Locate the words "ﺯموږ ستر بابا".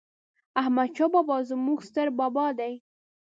1.49-2.45